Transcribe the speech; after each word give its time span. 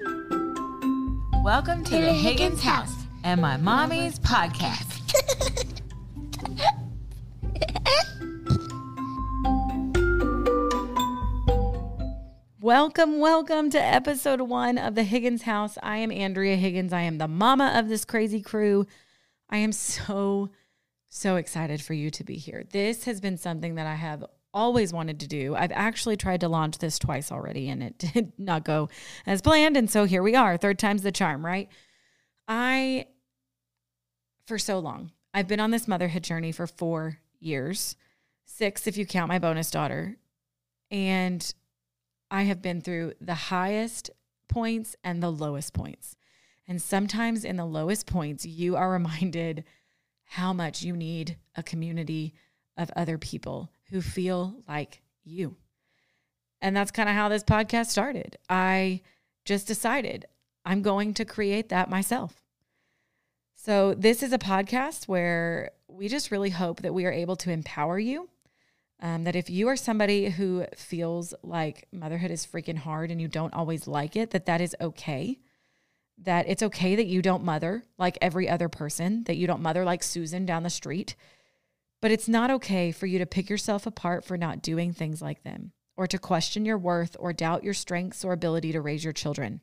Welcome 0.00 1.82
to 1.84 1.90
the 1.90 2.12
Higgins 2.12 2.62
house 2.62 2.94
and 3.24 3.40
my 3.40 3.56
mommy's 3.56 4.16
podcast. 4.20 4.94
Welcome, 12.60 13.18
welcome 13.18 13.70
to 13.70 13.82
episode 13.82 14.42
one 14.42 14.78
of 14.78 14.94
the 14.94 15.02
Higgins 15.02 15.42
house. 15.42 15.76
I 15.82 15.96
am 15.96 16.12
Andrea 16.12 16.54
Higgins. 16.54 16.92
I 16.92 17.00
am 17.00 17.18
the 17.18 17.26
mama 17.26 17.72
of 17.74 17.88
this 17.88 18.04
crazy 18.04 18.40
crew. 18.40 18.86
I 19.50 19.56
am 19.56 19.72
so, 19.72 20.50
so 21.08 21.34
excited 21.34 21.82
for 21.82 21.94
you 21.94 22.10
to 22.10 22.22
be 22.22 22.36
here. 22.36 22.62
This 22.70 23.04
has 23.04 23.20
been 23.20 23.36
something 23.36 23.74
that 23.74 23.88
I 23.88 23.94
have 23.96 24.24
always 24.52 24.92
wanted 24.92 25.20
to 25.20 25.26
do. 25.26 25.54
I've 25.54 25.72
actually 25.72 26.16
tried 26.16 26.40
to 26.40 26.48
launch 26.48 26.78
this 26.78 26.98
twice 26.98 27.30
already 27.30 27.68
and 27.68 27.82
it 27.82 27.98
did 28.14 28.32
not 28.38 28.64
go 28.64 28.88
as 29.26 29.42
planned. 29.42 29.76
And 29.76 29.90
so 29.90 30.04
here 30.04 30.22
we 30.22 30.34
are. 30.34 30.56
Third 30.56 30.78
time's 30.78 31.02
the 31.02 31.12
charm, 31.12 31.44
right? 31.44 31.68
I, 32.46 33.06
for 34.46 34.58
so 34.58 34.78
long, 34.78 35.12
I've 35.34 35.48
been 35.48 35.60
on 35.60 35.70
this 35.70 35.86
motherhood 35.86 36.24
journey 36.24 36.52
for 36.52 36.66
four 36.66 37.18
years, 37.38 37.96
six 38.44 38.86
if 38.86 38.96
you 38.96 39.06
count 39.06 39.28
my 39.28 39.38
bonus 39.38 39.70
daughter. 39.70 40.16
And 40.90 41.54
I 42.30 42.44
have 42.44 42.62
been 42.62 42.80
through 42.80 43.12
the 43.20 43.34
highest 43.34 44.10
points 44.48 44.96
and 45.04 45.22
the 45.22 45.30
lowest 45.30 45.74
points. 45.74 46.16
And 46.66 46.80
sometimes 46.80 47.44
in 47.44 47.56
the 47.56 47.64
lowest 47.64 48.06
points, 48.06 48.44
you 48.44 48.76
are 48.76 48.90
reminded 48.90 49.64
how 50.24 50.52
much 50.52 50.82
you 50.82 50.94
need 50.94 51.36
a 51.56 51.62
community 51.62 52.34
of 52.76 52.90
other 52.94 53.18
people 53.18 53.70
who 53.90 54.00
feel 54.00 54.56
like 54.68 55.02
you. 55.24 55.56
And 56.60 56.76
that's 56.76 56.90
kind 56.90 57.08
of 57.08 57.14
how 57.14 57.28
this 57.28 57.44
podcast 57.44 57.86
started. 57.86 58.36
I 58.48 59.02
just 59.44 59.66
decided 59.66 60.26
I'm 60.64 60.82
going 60.82 61.14
to 61.14 61.24
create 61.24 61.68
that 61.68 61.90
myself. 61.90 62.42
So, 63.54 63.94
this 63.94 64.22
is 64.22 64.32
a 64.32 64.38
podcast 64.38 65.08
where 65.08 65.72
we 65.88 66.08
just 66.08 66.30
really 66.30 66.50
hope 66.50 66.82
that 66.82 66.94
we 66.94 67.04
are 67.06 67.12
able 67.12 67.36
to 67.36 67.50
empower 67.50 67.98
you 67.98 68.28
um, 69.00 69.24
that 69.24 69.36
if 69.36 69.48
you 69.48 69.68
are 69.68 69.76
somebody 69.76 70.28
who 70.28 70.66
feels 70.74 71.32
like 71.42 71.86
motherhood 71.92 72.30
is 72.30 72.46
freaking 72.46 72.78
hard 72.78 73.10
and 73.10 73.20
you 73.20 73.28
don't 73.28 73.54
always 73.54 73.86
like 73.86 74.16
it, 74.16 74.30
that 74.30 74.46
that 74.46 74.60
is 74.60 74.74
okay. 74.80 75.38
That 76.20 76.46
it's 76.48 76.64
okay 76.64 76.96
that 76.96 77.06
you 77.06 77.22
don't 77.22 77.44
mother 77.44 77.84
like 77.96 78.18
every 78.20 78.48
other 78.48 78.68
person, 78.68 79.22
that 79.24 79.36
you 79.36 79.46
don't 79.46 79.62
mother 79.62 79.84
like 79.84 80.02
Susan 80.02 80.44
down 80.44 80.64
the 80.64 80.70
street. 80.70 81.14
But 82.00 82.10
it's 82.10 82.28
not 82.28 82.50
okay 82.50 82.92
for 82.92 83.06
you 83.06 83.18
to 83.18 83.26
pick 83.26 83.50
yourself 83.50 83.86
apart 83.86 84.24
for 84.24 84.36
not 84.36 84.62
doing 84.62 84.92
things 84.92 85.20
like 85.20 85.42
them 85.42 85.72
or 85.96 86.06
to 86.06 86.18
question 86.18 86.64
your 86.64 86.78
worth 86.78 87.16
or 87.18 87.32
doubt 87.32 87.64
your 87.64 87.74
strengths 87.74 88.24
or 88.24 88.32
ability 88.32 88.72
to 88.72 88.80
raise 88.80 89.02
your 89.02 89.12
children. 89.12 89.60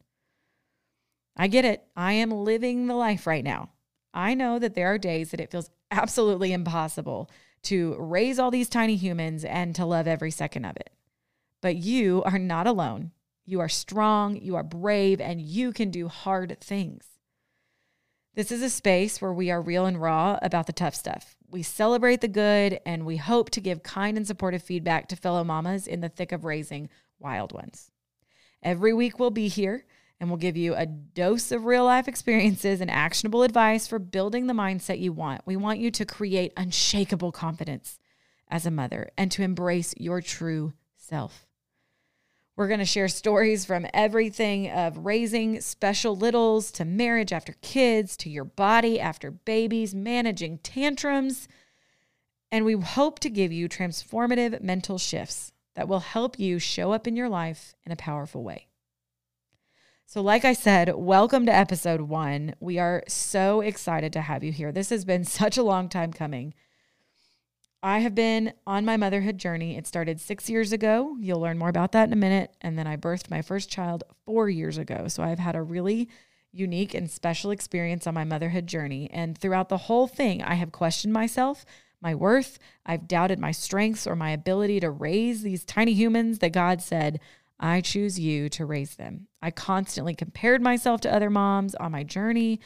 I 1.38 1.48
get 1.48 1.66
it. 1.66 1.84
I 1.96 2.14
am 2.14 2.32
living 2.32 2.88
the 2.88 2.96
life 2.96 3.26
right 3.26 3.44
now. 3.44 3.70
I 4.14 4.34
know 4.34 4.60
that 4.60 4.76
there 4.76 4.94
are 4.94 4.98
days 4.98 5.32
that 5.32 5.40
it 5.40 5.52
feels 5.52 5.70
absolutely 5.92 6.52
impossible 6.54 7.30
to 7.64 7.96
raise 7.98 8.38
all 8.38 8.52
these 8.52 8.70
tiny 8.70 8.96
humans 8.96 9.44
and 9.44 9.76
to 9.76 9.86
love 9.86 10.08
every 10.08 10.32
second 10.32 10.66
of 10.66 10.76
it. 10.76 10.92
But 11.62 11.78
you 11.78 12.22
are 12.24 12.40
not 12.40 12.68
alone. 12.68 13.12
You 13.46 13.60
are 13.60 13.70
strong, 13.70 14.36
you 14.38 14.56
are 14.56 14.64
brave, 14.64 15.22
and 15.22 15.42
you 15.42 15.72
can 15.72 15.90
do 15.90 16.08
hard 16.08 16.58
things. 16.60 17.06
This 18.36 18.52
is 18.52 18.62
a 18.62 18.70
space 18.70 19.22
where 19.22 19.32
we 19.32 19.50
are 19.50 19.62
real 19.62 19.86
and 19.86 20.02
raw 20.02 20.38
about 20.42 20.68
the 20.68 20.74
tough 20.74 20.94
stuff. 20.94 21.38
We 21.50 21.64
celebrate 21.64 22.20
the 22.20 22.28
good 22.28 22.82
and 22.86 23.06
we 23.06 23.16
hope 23.16 23.50
to 23.52 23.62
give 23.62 23.82
kind 23.82 24.18
and 24.18 24.28
supportive 24.28 24.62
feedback 24.62 25.08
to 25.08 25.16
fellow 25.16 25.46
mamas 25.46 25.88
in 25.88 26.02
the 26.02 26.10
thick 26.10 26.34
of 26.34 26.44
raising 26.44 26.90
wild 27.18 27.54
ones. 27.54 27.92
Every 28.62 28.94
week 28.94 29.20
we'll 29.20 29.32
be 29.32 29.48
here 29.48 29.86
and 30.20 30.30
we'll 30.30 30.38
give 30.38 30.58
you 30.58 30.76
a 30.76 30.86
dose 30.86 31.54
of 31.54 31.64
real 31.64 31.86
life 31.86 32.10
experiences 32.10 32.82
and 32.82 32.92
actionable 32.92 33.42
advice 33.42 33.88
for 33.88 34.00
building 34.00 34.48
the 34.48 34.54
mindset 34.54 35.00
you 35.00 35.14
want. 35.14 35.44
We 35.46 35.56
want 35.56 35.80
you 35.80 35.90
to 35.92 36.06
create 36.06 36.52
unshakable 36.58 37.32
confidence 37.32 38.00
as 38.50 38.66
a 38.66 38.72
mother 38.72 39.12
and 39.18 39.32
to 39.32 39.44
embrace 39.44 39.94
your 39.96 40.20
true 40.20 40.74
self. 40.98 41.48
We're 42.58 42.70
going 42.70 42.80
to 42.80 42.86
share 42.86 43.10
stories 43.10 43.66
from 43.66 43.86
everything 43.94 44.72
of 44.72 45.06
raising 45.06 45.60
special 45.60 46.16
littles 46.16 46.72
to 46.74 46.86
marriage 46.86 47.34
after 47.34 47.56
kids 47.62 48.16
to 48.18 48.30
your 48.30 48.46
body 48.46 48.98
after 48.98 49.30
babies, 49.30 49.94
managing 49.94 50.60
tantrums. 50.60 51.50
And 52.54 52.64
we 52.64 52.74
hope 52.74 53.20
to 53.20 53.30
give 53.30 53.52
you 53.52 53.68
transformative 53.68 54.62
mental 54.62 54.98
shifts 54.98 55.52
that 55.76 55.90
will 55.90 56.00
help 56.00 56.40
you 56.40 56.58
show 56.58 56.94
up 56.94 57.08
in 57.08 57.18
your 57.18 57.28
life 57.28 57.76
in 57.86 57.92
a 57.92 57.98
powerful 57.98 58.42
way. 58.42 58.68
So, 60.06 60.22
like 60.22 60.46
I 60.46 60.54
said, 60.54 60.96
welcome 60.96 61.46
to 61.48 61.54
episode 61.54 62.02
one. 62.02 62.56
We 62.62 62.80
are 62.80 63.04
so 63.10 63.60
excited 63.60 64.14
to 64.14 64.22
have 64.22 64.46
you 64.46 64.54
here. 64.54 64.72
This 64.72 64.92
has 64.92 65.04
been 65.04 65.24
such 65.26 65.58
a 65.58 65.64
long 65.64 65.90
time 65.90 66.14
coming. 66.14 66.54
I 67.86 68.00
have 68.00 68.16
been 68.16 68.54
on 68.66 68.84
my 68.84 68.98
motherhood 68.98 69.38
journey. 69.38 69.78
It 69.78 69.86
started 69.86 70.20
six 70.20 70.50
years 70.50 70.74
ago. 70.74 71.18
You'll 71.20 71.40
learn 71.40 71.60
more 71.60 71.70
about 71.70 71.92
that 71.92 72.08
in 72.08 72.14
a 72.14 72.16
minute. 72.16 72.52
And 72.60 72.80
then 72.80 72.88
I 72.88 72.98
birthed 72.98 73.30
my 73.30 73.44
first 73.44 73.70
child 73.70 74.04
four 74.26 74.50
years 74.50 74.80
ago. 74.80 75.08
So, 75.08 75.22
I've 75.22 75.38
had 75.38 75.56
a 75.56 75.62
really 75.62 76.10
unique 76.52 76.96
and 76.96 77.12
special 77.12 77.52
experience 77.52 78.08
on 78.08 78.16
my 78.16 78.24
motherhood 78.24 78.66
journey. 78.66 79.08
And 79.14 79.38
throughout 79.38 79.70
the 79.70 79.78
whole 79.78 80.08
thing, 80.08 80.42
I 80.42 80.56
have 80.56 80.72
questioned 80.72 81.14
myself, 81.14 81.64
my 82.02 82.16
worth. 82.16 82.58
I've 82.88 83.08
doubted 83.08 83.38
my 83.38 83.52
strengths 83.52 84.08
or 84.08 84.16
my 84.16 84.32
ability 84.32 84.80
to 84.80 84.90
raise 84.90 85.44
these 85.44 85.64
tiny 85.64 85.94
humans 85.94 86.40
that 86.40 86.54
God 86.54 86.82
said 86.82 87.20
I 87.60 87.82
choose 87.82 88.20
you 88.20 88.50
to 88.50 88.66
raise 88.66 88.96
them. 88.96 89.28
I 89.44 89.52
constantly 89.52 90.16
compared 90.16 90.64
myself 90.64 91.02
to 91.02 91.14
other 91.14 91.30
moms 91.30 91.76
on 91.76 91.92
my 91.92 92.02
journey, 92.02 92.60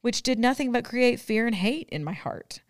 which 0.00 0.22
did 0.22 0.38
nothing 0.38 0.72
but 0.72 0.86
create 0.86 1.20
fear 1.20 1.46
and 1.46 1.54
hate 1.54 1.90
in 1.90 2.02
my 2.02 2.14
heart. 2.14 2.60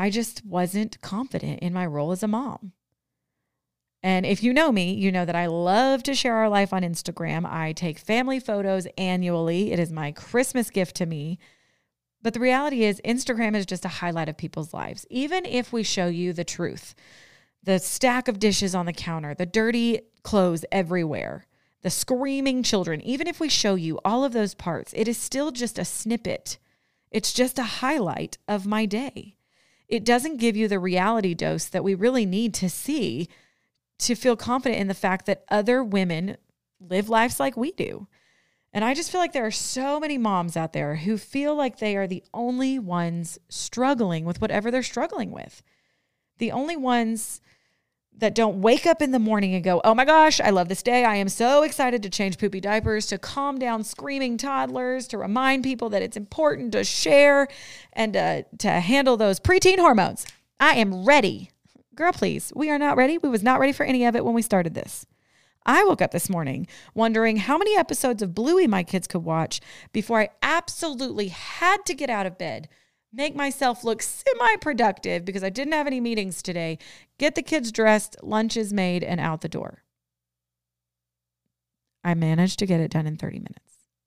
I 0.00 0.08
just 0.08 0.46
wasn't 0.46 0.98
confident 1.02 1.60
in 1.60 1.74
my 1.74 1.84
role 1.84 2.10
as 2.10 2.22
a 2.22 2.26
mom. 2.26 2.72
And 4.02 4.24
if 4.24 4.42
you 4.42 4.54
know 4.54 4.72
me, 4.72 4.94
you 4.94 5.12
know 5.12 5.26
that 5.26 5.36
I 5.36 5.44
love 5.44 6.02
to 6.04 6.14
share 6.14 6.36
our 6.36 6.48
life 6.48 6.72
on 6.72 6.80
Instagram. 6.80 7.44
I 7.44 7.74
take 7.74 7.98
family 7.98 8.40
photos 8.40 8.86
annually, 8.96 9.72
it 9.72 9.78
is 9.78 9.92
my 9.92 10.10
Christmas 10.10 10.70
gift 10.70 10.96
to 10.96 11.04
me. 11.04 11.38
But 12.22 12.32
the 12.32 12.40
reality 12.40 12.84
is, 12.84 12.98
Instagram 13.04 13.54
is 13.54 13.66
just 13.66 13.84
a 13.84 13.88
highlight 13.88 14.30
of 14.30 14.38
people's 14.38 14.72
lives, 14.72 15.04
even 15.10 15.44
if 15.44 15.70
we 15.70 15.82
show 15.82 16.06
you 16.06 16.32
the 16.32 16.44
truth 16.44 16.94
the 17.62 17.78
stack 17.78 18.26
of 18.26 18.38
dishes 18.38 18.74
on 18.74 18.86
the 18.86 18.92
counter, 18.94 19.34
the 19.34 19.44
dirty 19.44 20.00
clothes 20.22 20.64
everywhere, 20.72 21.44
the 21.82 21.90
screaming 21.90 22.62
children, 22.62 23.02
even 23.02 23.26
if 23.26 23.38
we 23.38 23.50
show 23.50 23.74
you 23.74 24.00
all 24.02 24.24
of 24.24 24.32
those 24.32 24.54
parts, 24.54 24.94
it 24.96 25.06
is 25.06 25.18
still 25.18 25.50
just 25.50 25.78
a 25.78 25.84
snippet. 25.84 26.56
It's 27.10 27.34
just 27.34 27.58
a 27.58 27.64
highlight 27.64 28.38
of 28.48 28.66
my 28.66 28.86
day. 28.86 29.36
It 29.90 30.04
doesn't 30.04 30.38
give 30.38 30.56
you 30.56 30.68
the 30.68 30.78
reality 30.78 31.34
dose 31.34 31.66
that 31.66 31.84
we 31.84 31.94
really 31.94 32.24
need 32.24 32.54
to 32.54 32.70
see 32.70 33.28
to 33.98 34.14
feel 34.14 34.36
confident 34.36 34.80
in 34.80 34.88
the 34.88 34.94
fact 34.94 35.26
that 35.26 35.44
other 35.50 35.84
women 35.84 36.36
live 36.80 37.08
lives 37.08 37.38
like 37.38 37.56
we 37.56 37.72
do. 37.72 38.06
And 38.72 38.84
I 38.84 38.94
just 38.94 39.10
feel 39.10 39.20
like 39.20 39.32
there 39.32 39.46
are 39.46 39.50
so 39.50 39.98
many 39.98 40.16
moms 40.16 40.56
out 40.56 40.72
there 40.72 40.94
who 40.94 41.18
feel 41.18 41.56
like 41.56 41.78
they 41.78 41.96
are 41.96 42.06
the 42.06 42.22
only 42.32 42.78
ones 42.78 43.38
struggling 43.48 44.24
with 44.24 44.40
whatever 44.40 44.70
they're 44.70 44.82
struggling 44.82 45.32
with. 45.32 45.62
The 46.38 46.52
only 46.52 46.76
ones 46.76 47.40
that 48.20 48.34
don't 48.34 48.60
wake 48.60 48.86
up 48.86 49.02
in 49.02 49.10
the 49.10 49.18
morning 49.18 49.54
and 49.54 49.64
go, 49.64 49.80
oh 49.84 49.94
my 49.94 50.04
gosh, 50.04 50.40
I 50.40 50.50
love 50.50 50.68
this 50.68 50.82
day. 50.82 51.04
I 51.04 51.16
am 51.16 51.28
so 51.28 51.62
excited 51.62 52.02
to 52.02 52.10
change 52.10 52.38
poopy 52.38 52.60
diapers, 52.60 53.06
to 53.06 53.18
calm 53.18 53.58
down 53.58 53.82
screaming 53.82 54.36
toddlers, 54.36 55.08
to 55.08 55.18
remind 55.18 55.64
people 55.64 55.88
that 55.90 56.02
it's 56.02 56.16
important 56.16 56.72
to 56.72 56.84
share 56.84 57.48
and 57.92 58.16
uh, 58.16 58.42
to 58.58 58.70
handle 58.70 59.16
those 59.16 59.40
preteen 59.40 59.78
hormones. 59.78 60.26
I 60.58 60.74
am 60.74 61.04
ready. 61.04 61.50
Girl, 61.94 62.12
please, 62.12 62.52
we 62.54 62.70
are 62.70 62.78
not 62.78 62.96
ready. 62.96 63.18
We 63.18 63.28
was 63.28 63.42
not 63.42 63.58
ready 63.58 63.72
for 63.72 63.84
any 63.84 64.04
of 64.04 64.14
it 64.14 64.24
when 64.24 64.34
we 64.34 64.42
started 64.42 64.74
this. 64.74 65.06
I 65.66 65.84
woke 65.84 66.00
up 66.00 66.12
this 66.12 66.30
morning 66.30 66.66
wondering 66.94 67.36
how 67.36 67.58
many 67.58 67.76
episodes 67.76 68.22
of 68.22 68.34
Bluey 68.34 68.66
my 68.66 68.82
kids 68.82 69.06
could 69.06 69.24
watch 69.24 69.60
before 69.92 70.20
I 70.20 70.30
absolutely 70.42 71.28
had 71.28 71.84
to 71.86 71.94
get 71.94 72.08
out 72.08 72.26
of 72.26 72.38
bed 72.38 72.68
make 73.12 73.34
myself 73.34 73.84
look 73.84 74.02
semi 74.02 74.56
productive 74.60 75.24
because 75.24 75.44
I 75.44 75.50
didn't 75.50 75.72
have 75.74 75.86
any 75.86 76.00
meetings 76.00 76.42
today, 76.42 76.78
get 77.18 77.34
the 77.34 77.42
kids 77.42 77.72
dressed, 77.72 78.16
lunch 78.22 78.56
is 78.56 78.72
made, 78.72 79.02
and 79.02 79.20
out 79.20 79.40
the 79.40 79.48
door. 79.48 79.82
I 82.02 82.14
managed 82.14 82.58
to 82.60 82.66
get 82.66 82.80
it 82.80 82.90
done 82.90 83.06
in 83.06 83.16
30 83.16 83.38
minutes. 83.38 83.58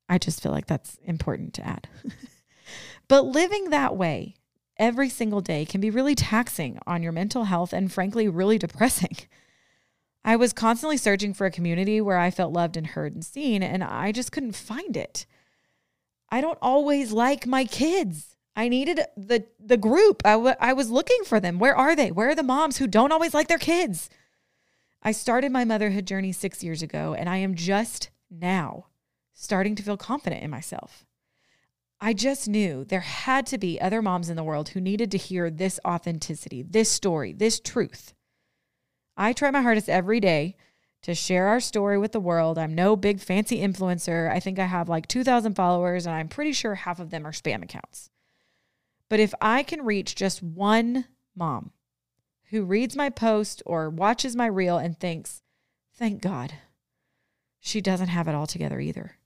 I 0.09 0.17
just 0.17 0.41
feel 0.41 0.51
like 0.51 0.67
that's 0.67 0.97
important 1.03 1.53
to 1.55 1.65
add. 1.65 1.87
but 3.07 3.25
living 3.25 3.69
that 3.69 3.95
way 3.95 4.35
every 4.77 5.09
single 5.09 5.41
day 5.41 5.65
can 5.65 5.81
be 5.81 5.89
really 5.89 6.15
taxing 6.15 6.79
on 6.87 7.03
your 7.03 7.11
mental 7.11 7.45
health 7.45 7.73
and, 7.73 7.91
frankly, 7.91 8.27
really 8.27 8.57
depressing. 8.57 9.15
I 10.25 10.35
was 10.35 10.53
constantly 10.53 10.97
searching 10.97 11.33
for 11.33 11.45
a 11.45 11.51
community 11.51 11.99
where 11.99 12.17
I 12.17 12.31
felt 12.31 12.53
loved 12.53 12.77
and 12.77 12.87
heard 12.87 13.13
and 13.13 13.25
seen, 13.25 13.61
and 13.61 13.83
I 13.83 14.11
just 14.11 14.31
couldn't 14.31 14.55
find 14.55 14.95
it. 14.95 15.25
I 16.29 16.41
don't 16.41 16.57
always 16.61 17.11
like 17.11 17.45
my 17.45 17.65
kids. 17.65 18.32
I 18.55 18.67
needed 18.69 19.01
the 19.17 19.45
the 19.59 19.77
group. 19.77 20.21
I, 20.25 20.33
w- 20.33 20.55
I 20.59 20.73
was 20.73 20.91
looking 20.91 21.23
for 21.25 21.39
them. 21.39 21.59
Where 21.59 21.75
are 21.75 21.95
they? 21.95 22.11
Where 22.11 22.29
are 22.29 22.35
the 22.35 22.43
moms 22.43 22.77
who 22.77 22.87
don't 22.87 23.11
always 23.11 23.33
like 23.33 23.47
their 23.47 23.57
kids? 23.57 24.09
I 25.01 25.11
started 25.11 25.51
my 25.51 25.65
motherhood 25.65 26.05
journey 26.05 26.31
6 26.31 26.63
years 26.63 26.81
ago 26.81 27.13
and 27.13 27.27
I 27.27 27.37
am 27.37 27.55
just 27.55 28.09
now 28.31 28.87
starting 29.33 29.75
to 29.75 29.83
feel 29.83 29.97
confident 29.97 30.43
in 30.43 30.49
myself. 30.49 31.05
I 31.99 32.13
just 32.13 32.47
knew 32.47 32.83
there 32.83 32.99
had 32.99 33.45
to 33.47 33.57
be 33.57 33.79
other 33.79 34.01
moms 34.01 34.29
in 34.29 34.35
the 34.35 34.43
world 34.43 34.69
who 34.69 34.81
needed 34.81 35.09
to 35.11 35.17
hear 35.17 35.49
this 35.49 35.79
authenticity, 35.85 36.61
this 36.61 36.91
story, 36.91 37.33
this 37.33 37.59
truth. 37.59 38.13
I 39.15 39.33
try 39.33 39.51
my 39.51 39.61
hardest 39.61 39.89
every 39.89 40.19
day 40.19 40.55
to 41.03 41.15
share 41.15 41.47
our 41.47 41.59
story 41.59 41.97
with 41.97 42.11
the 42.11 42.19
world. 42.19 42.57
I'm 42.57 42.75
no 42.75 42.95
big 42.95 43.19
fancy 43.19 43.59
influencer. 43.59 44.31
I 44.31 44.39
think 44.39 44.59
I 44.59 44.65
have 44.65 44.89
like 44.89 45.07
2,000 45.07 45.53
followers, 45.53 46.05
and 46.05 46.15
I'm 46.15 46.27
pretty 46.27 46.53
sure 46.53 46.75
half 46.75 46.99
of 46.99 47.09
them 47.09 47.25
are 47.27 47.31
spam 47.31 47.63
accounts. 47.63 48.09
But 49.09 49.19
if 49.19 49.33
I 49.41 49.63
can 49.63 49.85
reach 49.85 50.15
just 50.15 50.41
one 50.41 51.05
mom 51.35 51.71
who 52.49 52.63
reads 52.63 52.95
my 52.95 53.09
post 53.09 53.61
or 53.65 53.89
watches 53.89 54.35
my 54.35 54.45
reel 54.45 54.77
and 54.77 54.99
thinks, 54.99 55.41
thank 55.97 56.21
God, 56.21 56.53
she 57.59 57.81
doesn't 57.81 58.09
have 58.09 58.27
it 58.27 58.35
all 58.35 58.47
together 58.47 58.79
either. 58.79 59.17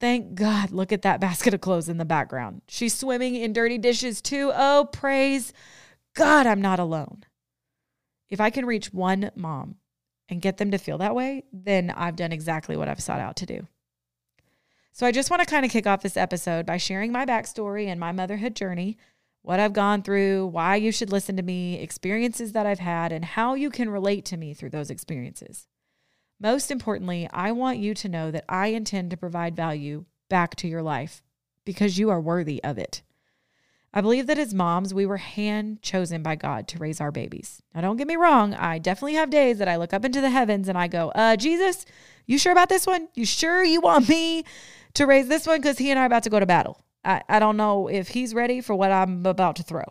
Thank 0.00 0.34
God, 0.34 0.70
look 0.70 0.92
at 0.92 1.02
that 1.02 1.20
basket 1.20 1.54
of 1.54 1.60
clothes 1.60 1.88
in 1.88 1.98
the 1.98 2.04
background. 2.04 2.62
She's 2.68 2.94
swimming 2.94 3.34
in 3.34 3.52
dirty 3.52 3.78
dishes 3.78 4.20
too. 4.20 4.52
Oh, 4.54 4.88
praise 4.92 5.52
God, 6.14 6.46
I'm 6.46 6.60
not 6.60 6.80
alone. 6.80 7.24
If 8.28 8.40
I 8.40 8.50
can 8.50 8.66
reach 8.66 8.92
one 8.92 9.30
mom 9.36 9.76
and 10.28 10.42
get 10.42 10.58
them 10.58 10.72
to 10.72 10.78
feel 10.78 10.98
that 10.98 11.14
way, 11.14 11.44
then 11.52 11.90
I've 11.90 12.16
done 12.16 12.32
exactly 12.32 12.76
what 12.76 12.88
I've 12.88 13.02
sought 13.02 13.20
out 13.20 13.36
to 13.36 13.46
do. 13.46 13.66
So 14.98 15.06
I 15.06 15.12
just 15.12 15.30
want 15.30 15.40
to 15.40 15.46
kind 15.46 15.64
of 15.64 15.70
kick 15.70 15.86
off 15.86 16.02
this 16.02 16.16
episode 16.16 16.66
by 16.66 16.76
sharing 16.76 17.12
my 17.12 17.24
backstory 17.24 17.86
and 17.86 18.00
my 18.00 18.10
motherhood 18.10 18.56
journey, 18.56 18.98
what 19.42 19.60
I've 19.60 19.72
gone 19.72 20.02
through, 20.02 20.48
why 20.48 20.74
you 20.74 20.90
should 20.90 21.12
listen 21.12 21.36
to 21.36 21.42
me, 21.44 21.78
experiences 21.78 22.50
that 22.50 22.66
I've 22.66 22.80
had, 22.80 23.12
and 23.12 23.24
how 23.24 23.54
you 23.54 23.70
can 23.70 23.90
relate 23.90 24.24
to 24.24 24.36
me 24.36 24.54
through 24.54 24.70
those 24.70 24.90
experiences. 24.90 25.68
Most 26.40 26.72
importantly, 26.72 27.28
I 27.32 27.52
want 27.52 27.78
you 27.78 27.94
to 27.94 28.08
know 28.08 28.32
that 28.32 28.44
I 28.48 28.68
intend 28.68 29.12
to 29.12 29.16
provide 29.16 29.54
value 29.54 30.04
back 30.28 30.56
to 30.56 30.66
your 30.66 30.82
life 30.82 31.22
because 31.64 31.96
you 31.96 32.10
are 32.10 32.20
worthy 32.20 32.60
of 32.64 32.76
it. 32.76 33.02
I 33.92 34.00
believe 34.02 34.26
that 34.26 34.38
as 34.38 34.52
moms, 34.52 34.92
we 34.92 35.06
were 35.06 35.16
hand 35.16 35.80
chosen 35.80 36.22
by 36.22 36.36
God 36.36 36.68
to 36.68 36.78
raise 36.78 37.00
our 37.00 37.10
babies. 37.10 37.62
Now, 37.74 37.80
don't 37.80 37.96
get 37.96 38.06
me 38.06 38.16
wrong, 38.16 38.54
I 38.54 38.78
definitely 38.78 39.14
have 39.14 39.30
days 39.30 39.58
that 39.58 39.68
I 39.68 39.76
look 39.76 39.94
up 39.94 40.04
into 40.04 40.20
the 40.20 40.30
heavens 40.30 40.68
and 40.68 40.76
I 40.76 40.88
go, 40.88 41.10
uh, 41.14 41.36
Jesus, 41.36 41.86
you 42.26 42.38
sure 42.38 42.52
about 42.52 42.68
this 42.68 42.86
one? 42.86 43.08
You 43.14 43.24
sure 43.24 43.64
you 43.64 43.80
want 43.80 44.08
me 44.08 44.44
to 44.94 45.06
raise 45.06 45.28
this 45.28 45.46
one? 45.46 45.60
Because 45.60 45.78
he 45.78 45.90
and 45.90 45.98
I 45.98 46.02
are 46.02 46.06
about 46.06 46.24
to 46.24 46.30
go 46.30 46.38
to 46.38 46.46
battle. 46.46 46.80
I, 47.04 47.22
I 47.28 47.38
don't 47.38 47.56
know 47.56 47.88
if 47.88 48.08
he's 48.08 48.34
ready 48.34 48.60
for 48.60 48.74
what 48.74 48.92
I'm 48.92 49.24
about 49.24 49.56
to 49.56 49.62
throw. 49.62 49.84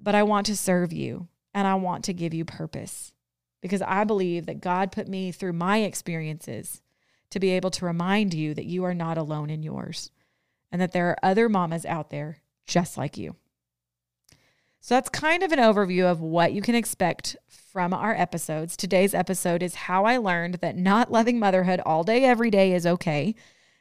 But 0.00 0.16
I 0.16 0.24
want 0.24 0.46
to 0.46 0.56
serve 0.56 0.92
you 0.92 1.28
and 1.54 1.68
I 1.68 1.76
want 1.76 2.04
to 2.04 2.12
give 2.12 2.34
you 2.34 2.44
purpose 2.44 3.12
because 3.60 3.82
I 3.82 4.02
believe 4.02 4.46
that 4.46 4.60
God 4.60 4.90
put 4.90 5.06
me 5.06 5.30
through 5.30 5.52
my 5.52 5.78
experiences 5.78 6.82
to 7.30 7.38
be 7.38 7.50
able 7.50 7.70
to 7.70 7.84
remind 7.84 8.34
you 8.34 8.52
that 8.54 8.66
you 8.66 8.84
are 8.84 8.94
not 8.94 9.16
alone 9.16 9.48
in 9.48 9.62
yours 9.62 10.10
and 10.72 10.80
that 10.80 10.92
there 10.92 11.08
are 11.10 11.18
other 11.22 11.48
mamas 11.48 11.86
out 11.86 12.10
there 12.10 12.38
just 12.66 12.96
like 12.96 13.18
you. 13.18 13.36
So 14.80 14.96
that's 14.96 15.08
kind 15.10 15.44
of 15.44 15.52
an 15.52 15.60
overview 15.60 16.10
of 16.10 16.20
what 16.20 16.52
you 16.52 16.62
can 16.62 16.74
expect 16.74 17.36
from 17.46 17.94
our 17.94 18.14
episodes. 18.14 18.76
Today's 18.76 19.14
episode 19.14 19.62
is 19.62 19.74
how 19.74 20.04
I 20.04 20.16
learned 20.16 20.54
that 20.56 20.76
not 20.76 21.12
loving 21.12 21.38
motherhood 21.38 21.80
all 21.86 22.02
day, 22.02 22.24
every 22.24 22.50
day 22.50 22.72
is 22.72 22.84
okay, 22.84 23.36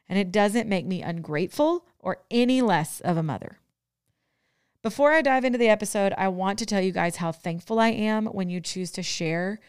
and 0.07 0.19
it 0.19 0.31
doesn't 0.31 0.69
make 0.69 0.85
me 0.85 1.01
ungrateful 1.01 1.88
or 1.97 2.21
any 2.29 2.61
less 2.61 2.99
of 2.99 3.17
a 3.17 3.23
mother. 3.23 3.57
Before 4.83 5.11
I 5.11 5.21
dive 5.21 5.45
into 5.45 5.57
the 5.57 5.69
episode, 5.69 6.13
I 6.17 6.27
want 6.27 6.59
to 6.59 6.65
tell 6.65 6.81
you 6.81 6.91
guys 6.91 7.17
how 7.17 7.31
thankful 7.31 7.79
I 7.79 7.89
am 7.89 8.25
when 8.27 8.49
you 8.49 8.61
choose 8.61 8.91
to 8.91 9.03
share 9.03 9.59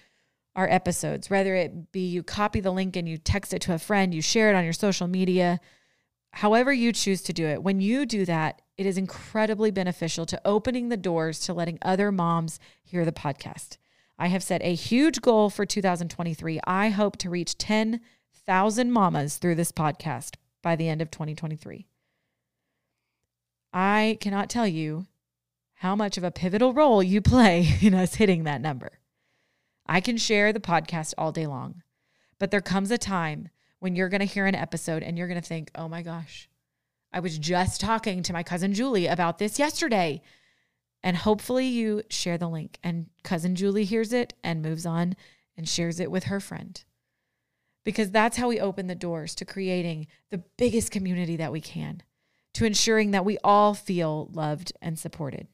our 0.55 0.69
episodes, 0.69 1.31
whether 1.31 1.55
it 1.55 1.93
be 1.93 2.07
you 2.07 2.23
copy 2.23 2.61
the 2.61 2.71
link 2.71 2.97
and 2.97 3.09
you 3.09 3.17
text 3.17 3.55
it 3.55 3.63
to 3.63 3.75
a 3.75 3.79
friend, 3.79 4.15
you 4.15 4.21
share 4.21 4.51
it 4.51 4.55
on 4.55 4.65
your 4.65 4.73
social 4.73 5.07
media 5.07 5.61
however 6.33 6.73
you 6.73 6.93
choose 6.93 7.23
to 7.23 7.33
do 7.33 7.47
it, 7.47 7.63
when 7.63 7.81
you 7.81 8.07
do 8.07 8.25
that, 8.25 8.63
it 8.77 8.87
is 8.87 8.99
incredibly 8.99 9.71
beneficial 9.71 10.27
to 10.27 10.41
opening 10.45 10.89
the 10.89 10.97
doors 10.97 11.41
to 11.41 11.55
letting 11.55 11.79
other 11.83 12.11
moms 12.11 12.59
hear 12.83 13.05
the 13.05 13.13
podcast. 13.13 13.77
I 14.19 14.29
have 14.29 14.43
set 14.43 14.63
a 14.63 14.75
huge 14.75 15.21
goal 15.21 15.51
for 15.51 15.67
2023. 15.67 16.61
I 16.65 16.91
hope 16.91 17.17
to 17.19 17.31
reach 17.31 17.59
10,000 17.59 18.93
mamas 18.93 19.37
through 19.37 19.57
this 19.57 19.73
podcast 19.73 20.37
by 20.63 20.77
the 20.77 20.89
end 20.89 21.03
of 21.03 21.11
2023. 21.11 21.87
I 23.73 24.19
cannot 24.21 24.51
tell 24.51 24.67
you 24.67 25.07
how 25.75 25.97
much 25.97 26.17
of 26.17 26.25
a 26.25 26.31
pivotal 26.31 26.73
role 26.73 27.03
you 27.03 27.21
play 27.21 27.69
in 27.81 27.95
us 27.95 28.17
hitting 28.17 28.45
that 28.45 28.61
number. 28.61 29.01
I 29.87 30.01
can 30.01 30.17
share 30.17 30.53
the 30.53 30.61
podcast 30.61 31.15
all 31.19 31.33
day 31.33 31.47
long, 31.47 31.83
but 32.39 32.51
there 32.51 32.61
comes 32.61 32.91
a 32.91 32.99
time 32.99 33.49
when 33.83 33.97
you're 33.97 34.09
going 34.09 34.21
to 34.21 34.27
hear 34.27 34.47
an 34.47 34.55
episode 34.55 35.03
and 35.03 35.19
you're 35.19 35.27
going 35.27 35.41
to 35.41 35.47
think, 35.47 35.69
oh 35.75 35.89
my 35.89 36.03
gosh, 36.03 36.49
I 37.13 37.19
was 37.19 37.37
just 37.37 37.81
talking 37.81 38.23
to 38.23 38.33
my 38.33 38.45
cousin 38.45 38.75
Julie 38.75 39.09
about 39.09 39.39
this 39.39 39.59
yesterday. 39.59 40.23
And 41.03 41.17
hopefully 41.17 41.67
you 41.67 42.03
share 42.09 42.39
the 42.39 42.49
link 42.49 42.79
and 42.85 43.07
cousin 43.25 43.57
Julie 43.57 43.85
hears 43.85 44.13
it 44.13 44.35
and 44.45 44.63
moves 44.63 44.87
on 44.87 45.17
and 45.57 45.69
shares 45.69 45.99
it 45.99 46.13
with 46.13 46.25
her 46.25 46.39
friend. 46.39 46.81
Because 47.85 48.13
that's 48.13 48.37
how 48.37 48.47
we 48.47 48.61
open 48.61 48.87
the 48.87 48.95
doors 48.95 49.35
to 49.35 49.45
creating 49.45 50.07
the 50.31 50.45
biggest 50.57 50.93
community 50.93 51.35
that 51.35 51.51
we 51.51 51.61
can, 51.61 52.05
to 52.55 52.65
ensuring 52.65 53.11
that 53.11 53.25
we 53.25 53.37
all 53.43 53.75
feel 53.75 54.31
loved 54.33 54.73
and 54.81 54.97
supported. 54.97 55.49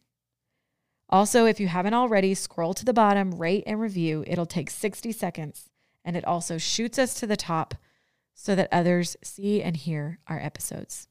Also, 1.08 1.46
if 1.46 1.58
you 1.58 1.68
haven't 1.68 1.94
already, 1.94 2.34
scroll 2.34 2.74
to 2.74 2.84
the 2.84 2.92
bottom, 2.92 3.30
rate 3.30 3.64
and 3.66 3.80
review. 3.80 4.22
It'll 4.26 4.44
take 4.44 4.68
60 4.68 5.12
seconds 5.12 5.70
and 6.04 6.14
it 6.14 6.26
also 6.26 6.58
shoots 6.58 6.98
us 6.98 7.14
to 7.14 7.26
the 7.26 7.34
top 7.34 7.74
so 8.40 8.54
that 8.54 8.68
others 8.70 9.16
see 9.20 9.60
and 9.60 9.76
hear 9.76 10.20
our 10.28 10.38
episodes. 10.38 11.08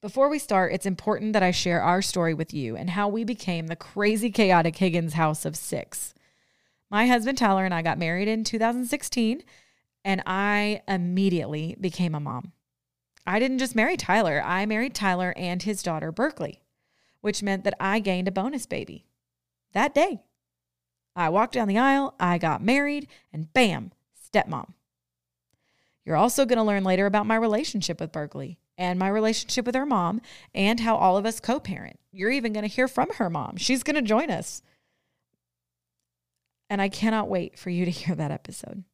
Before 0.00 0.28
we 0.28 0.40
start, 0.40 0.72
it's 0.72 0.84
important 0.84 1.34
that 1.34 1.42
I 1.44 1.52
share 1.52 1.80
our 1.80 2.02
story 2.02 2.34
with 2.34 2.52
you 2.52 2.76
and 2.76 2.90
how 2.90 3.06
we 3.06 3.22
became 3.22 3.68
the 3.68 3.76
crazy 3.76 4.28
chaotic 4.28 4.76
Higgins 4.76 5.12
house 5.12 5.44
of 5.44 5.54
six. 5.54 6.14
My 6.90 7.06
husband 7.06 7.38
Tyler 7.38 7.64
and 7.64 7.72
I 7.72 7.80
got 7.80 7.96
married 7.96 8.26
in 8.26 8.42
2016, 8.42 9.44
and 10.04 10.20
I 10.26 10.82
immediately 10.88 11.76
became 11.80 12.16
a 12.16 12.20
mom. 12.20 12.50
I 13.24 13.38
didn't 13.38 13.58
just 13.58 13.76
marry 13.76 13.96
Tyler, 13.96 14.42
I 14.44 14.66
married 14.66 14.96
Tyler 14.96 15.32
and 15.36 15.62
his 15.62 15.80
daughter, 15.80 16.10
Berkeley, 16.10 16.60
which 17.20 17.40
meant 17.40 17.62
that 17.62 17.76
I 17.78 18.00
gained 18.00 18.26
a 18.26 18.32
bonus 18.32 18.66
baby 18.66 19.06
that 19.74 19.94
day. 19.94 20.24
I 21.14 21.28
walked 21.28 21.54
down 21.54 21.68
the 21.68 21.78
aisle, 21.78 22.16
I 22.18 22.38
got 22.38 22.64
married, 22.64 23.06
and 23.32 23.52
bam, 23.52 23.92
stepmom. 24.20 24.72
You're 26.04 26.16
also 26.16 26.44
going 26.44 26.58
to 26.58 26.64
learn 26.64 26.84
later 26.84 27.06
about 27.06 27.26
my 27.26 27.36
relationship 27.36 28.00
with 28.00 28.12
Berkeley 28.12 28.58
and 28.76 28.98
my 28.98 29.08
relationship 29.08 29.66
with 29.66 29.74
her 29.74 29.86
mom 29.86 30.20
and 30.54 30.80
how 30.80 30.96
all 30.96 31.16
of 31.16 31.26
us 31.26 31.40
co 31.40 31.60
parent. 31.60 31.98
You're 32.10 32.30
even 32.30 32.52
going 32.52 32.68
to 32.68 32.74
hear 32.74 32.88
from 32.88 33.10
her 33.14 33.30
mom. 33.30 33.56
She's 33.56 33.82
going 33.82 33.96
to 33.96 34.02
join 34.02 34.30
us. 34.30 34.62
And 36.68 36.80
I 36.80 36.88
cannot 36.88 37.28
wait 37.28 37.58
for 37.58 37.70
you 37.70 37.84
to 37.84 37.90
hear 37.90 38.14
that 38.14 38.30
episode. 38.30 38.84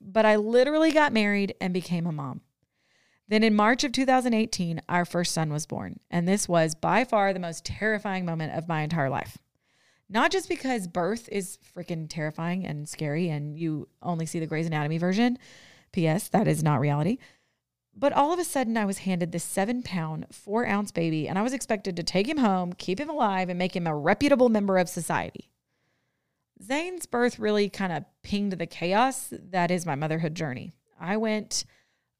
But 0.00 0.26
I 0.26 0.36
literally 0.36 0.92
got 0.92 1.12
married 1.12 1.54
and 1.60 1.72
became 1.72 2.06
a 2.06 2.12
mom. 2.12 2.40
Then 3.28 3.42
in 3.42 3.54
March 3.54 3.82
of 3.82 3.92
2018, 3.92 4.80
our 4.88 5.04
first 5.04 5.32
son 5.32 5.52
was 5.52 5.66
born. 5.66 5.98
And 6.10 6.28
this 6.28 6.48
was 6.48 6.74
by 6.74 7.04
far 7.04 7.32
the 7.32 7.40
most 7.40 7.64
terrifying 7.64 8.24
moment 8.24 8.52
of 8.52 8.68
my 8.68 8.82
entire 8.82 9.10
life. 9.10 9.38
Not 10.08 10.30
just 10.30 10.48
because 10.48 10.86
birth 10.86 11.28
is 11.32 11.58
freaking 11.76 12.06
terrifying 12.08 12.64
and 12.64 12.88
scary 12.88 13.28
and 13.28 13.58
you 13.58 13.88
only 14.02 14.26
see 14.26 14.38
the 14.38 14.46
Grey's 14.46 14.66
Anatomy 14.66 14.98
version, 14.98 15.38
P.S. 15.92 16.28
That 16.28 16.48
is 16.48 16.62
not 16.62 16.80
reality. 16.80 17.18
But 17.98 18.12
all 18.12 18.32
of 18.32 18.38
a 18.38 18.44
sudden, 18.44 18.76
I 18.76 18.84
was 18.84 18.98
handed 18.98 19.32
this 19.32 19.44
seven 19.44 19.82
pound, 19.82 20.26
four 20.30 20.66
ounce 20.66 20.92
baby, 20.92 21.28
and 21.28 21.38
I 21.38 21.42
was 21.42 21.54
expected 21.54 21.96
to 21.96 22.02
take 22.02 22.28
him 22.28 22.38
home, 22.38 22.74
keep 22.74 23.00
him 23.00 23.08
alive, 23.08 23.48
and 23.48 23.58
make 23.58 23.74
him 23.74 23.86
a 23.86 23.96
reputable 23.96 24.50
member 24.50 24.76
of 24.76 24.88
society. 24.88 25.50
Zane's 26.62 27.06
birth 27.06 27.38
really 27.38 27.68
kind 27.68 27.92
of 27.92 28.04
pinged 28.22 28.52
the 28.52 28.66
chaos 28.66 29.28
that 29.30 29.70
is 29.70 29.86
my 29.86 29.94
motherhood 29.94 30.34
journey. 30.34 30.72
I 31.00 31.16
went 31.16 31.64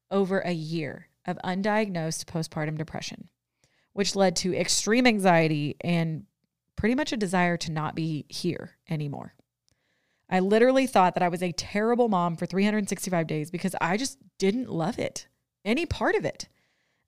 over 0.09 0.39
a 0.39 0.51
year 0.51 1.09
of 1.25 1.37
undiagnosed 1.43 2.25
postpartum 2.25 2.77
depression, 2.77 3.29
which 3.93 4.15
led 4.15 4.35
to 4.37 4.55
extreme 4.55 5.05
anxiety 5.05 5.75
and 5.81 6.25
pretty 6.75 6.95
much 6.95 7.11
a 7.11 7.17
desire 7.17 7.57
to 7.57 7.71
not 7.71 7.95
be 7.95 8.25
here 8.29 8.77
anymore. 8.89 9.33
I 10.29 10.39
literally 10.39 10.87
thought 10.87 11.13
that 11.13 11.23
I 11.23 11.29
was 11.29 11.41
a 11.41 11.53
terrible 11.53 12.09
mom 12.09 12.35
for 12.35 12.45
365 12.45 13.27
days 13.27 13.49
because 13.49 13.75
I 13.79 13.95
just 13.97 14.17
didn't 14.37 14.69
love 14.69 14.99
it, 14.99 15.27
any 15.63 15.85
part 15.85 16.15
of 16.15 16.25
it. 16.25 16.47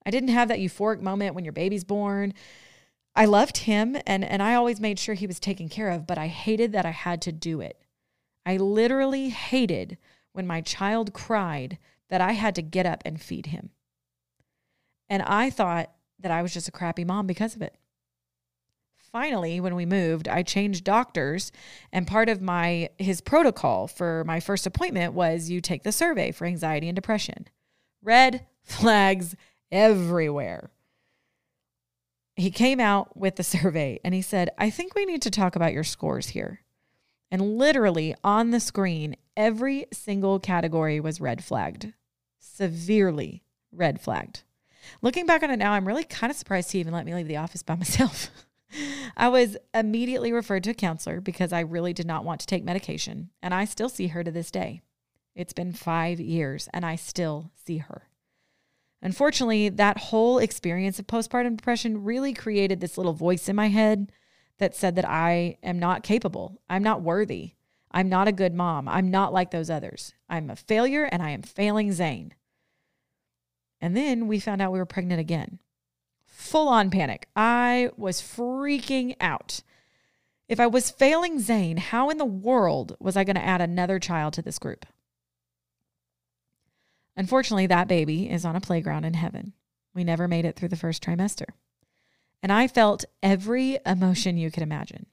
I 0.05 0.11
didn't 0.11 0.29
have 0.29 0.47
that 0.47 0.59
euphoric 0.59 1.01
moment 1.01 1.35
when 1.35 1.43
your 1.43 1.53
baby's 1.53 1.83
born. 1.83 2.33
I 3.15 3.25
loved 3.25 3.57
him 3.57 3.97
and, 4.07 4.23
and 4.23 4.41
I 4.41 4.55
always 4.55 4.79
made 4.79 4.99
sure 4.99 5.15
he 5.15 5.27
was 5.27 5.39
taken 5.39 5.67
care 5.67 5.89
of, 5.89 6.07
but 6.07 6.17
I 6.17 6.27
hated 6.27 6.71
that 6.71 6.85
I 6.85 6.91
had 6.91 7.21
to 7.23 7.31
do 7.31 7.59
it. 7.59 7.81
I 8.45 8.57
literally 8.57 9.29
hated 9.29 9.97
when 10.31 10.47
my 10.47 10.61
child 10.61 11.13
cried 11.13 11.77
that 12.09 12.21
I 12.21 12.31
had 12.31 12.55
to 12.55 12.61
get 12.61 12.85
up 12.85 13.01
and 13.05 13.21
feed 13.21 13.47
him. 13.47 13.71
And 15.09 15.21
I 15.23 15.49
thought 15.49 15.91
that 16.19 16.31
I 16.31 16.41
was 16.41 16.53
just 16.53 16.67
a 16.67 16.71
crappy 16.71 17.03
mom 17.03 17.27
because 17.27 17.55
of 17.55 17.61
it. 17.61 17.75
Finally 19.11 19.59
when 19.59 19.75
we 19.75 19.85
moved 19.85 20.27
i 20.27 20.43
changed 20.43 20.83
doctors 20.83 21.51
and 21.91 22.07
part 22.07 22.29
of 22.29 22.41
my 22.41 22.89
his 22.97 23.21
protocol 23.21 23.87
for 23.87 24.23
my 24.25 24.39
first 24.39 24.67
appointment 24.67 25.13
was 25.13 25.49
you 25.49 25.61
take 25.61 25.83
the 25.83 25.91
survey 25.91 26.31
for 26.31 26.45
anxiety 26.45 26.87
and 26.87 26.95
depression. 26.95 27.47
Red 28.01 28.45
flags 28.63 29.35
everywhere. 29.71 30.71
He 32.35 32.51
came 32.51 32.79
out 32.79 33.17
with 33.17 33.35
the 33.35 33.43
survey 33.57 33.99
and 34.03 34.13
he 34.13 34.21
said 34.21 34.49
i 34.57 34.69
think 34.69 34.95
we 34.95 35.05
need 35.05 35.21
to 35.23 35.31
talk 35.31 35.55
about 35.55 35.73
your 35.73 35.83
scores 35.83 36.29
here. 36.29 36.61
And 37.31 37.57
literally 37.59 38.15
on 38.23 38.51
the 38.51 38.59
screen 38.59 39.15
every 39.37 39.85
single 39.93 40.39
category 40.39 40.99
was 40.99 41.21
red 41.21 41.43
flagged. 41.43 41.93
Severely 42.39 43.43
red 43.71 44.01
flagged. 44.01 44.43
Looking 45.01 45.25
back 45.25 45.43
on 45.43 45.51
it 45.51 45.57
now 45.57 45.73
i'm 45.73 45.87
really 45.87 46.03
kind 46.03 46.31
of 46.31 46.37
surprised 46.37 46.71
he 46.71 46.79
even 46.79 46.93
let 46.93 47.05
me 47.05 47.13
leave 47.13 47.27
the 47.27 47.37
office 47.37 47.63
by 47.63 47.75
myself 47.83 48.29
I 49.17 49.27
was 49.29 49.57
immediately 49.73 50.31
referred 50.31 50.63
to 50.65 50.71
a 50.71 50.75
counselor 50.75 51.21
because 51.21 51.51
I 51.51 51.61
really 51.61 51.93
did 51.93 52.05
not 52.05 52.23
want 52.23 52.41
to 52.41 52.47
take 52.47 52.63
medication, 52.63 53.29
and 53.41 53.53
I 53.53 53.65
still 53.65 53.89
see 53.89 54.07
her 54.07 54.23
to 54.23 54.31
this 54.31 54.51
day. 54.51 54.81
It's 55.35 55.53
been 55.53 55.73
five 55.73 56.19
years, 56.19 56.69
and 56.73 56.85
I 56.85 56.95
still 56.95 57.51
see 57.55 57.77
her. 57.77 58.09
Unfortunately, 59.01 59.69
that 59.69 59.97
whole 59.97 60.39
experience 60.39 60.99
of 60.99 61.07
postpartum 61.07 61.55
depression 61.57 62.03
really 62.03 62.33
created 62.33 62.81
this 62.81 62.97
little 62.97 63.13
voice 63.13 63.47
in 63.47 63.55
my 63.55 63.67
head 63.67 64.11
that 64.57 64.75
said 64.75 64.95
that 64.95 65.07
I 65.07 65.57
am 65.63 65.79
not 65.79 66.03
capable. 66.03 66.61
I'm 66.69 66.83
not 66.83 67.01
worthy. 67.01 67.53
I'm 67.91 68.09
not 68.09 68.27
a 68.27 68.33
good 68.33 68.53
mom. 68.53 68.87
I'm 68.87 69.09
not 69.09 69.33
like 69.33 69.51
those 69.51 69.69
others. 69.69 70.13
I'm 70.29 70.49
a 70.49 70.55
failure 70.55 71.05
and 71.05 71.23
I 71.23 71.31
am 71.31 71.41
failing 71.41 71.91
Zane. 71.91 72.33
And 73.81 73.95
then 73.95 74.27
we 74.27 74.39
found 74.39 74.61
out 74.61 74.73
we 74.73 74.79
were 74.79 74.85
pregnant 74.85 75.21
again 75.21 75.59
full 76.39 76.69
on 76.69 76.89
panic. 76.89 77.27
I 77.35 77.91
was 77.97 78.21
freaking 78.21 79.15
out. 79.19 79.61
If 80.47 80.59
I 80.59 80.67
was 80.67 80.89
failing 80.89 81.39
Zane, 81.39 81.77
how 81.77 82.09
in 82.09 82.17
the 82.17 82.25
world 82.25 82.95
was 82.99 83.17
I 83.17 83.23
going 83.23 83.35
to 83.35 83.45
add 83.45 83.61
another 83.61 83.99
child 83.99 84.33
to 84.33 84.41
this 84.41 84.57
group? 84.57 84.85
Unfortunately, 87.15 87.67
that 87.67 87.89
baby 87.89 88.29
is 88.29 88.45
on 88.45 88.55
a 88.55 88.61
playground 88.61 89.03
in 89.03 89.13
heaven. 89.13 89.53
We 89.93 90.03
never 90.05 90.27
made 90.27 90.45
it 90.45 90.55
through 90.55 90.69
the 90.69 90.77
first 90.77 91.03
trimester. 91.03 91.45
And 92.41 92.53
I 92.53 92.67
felt 92.67 93.03
every 93.21 93.77
emotion 93.85 94.37
you 94.37 94.49
could 94.49 94.63
imagine, 94.63 95.07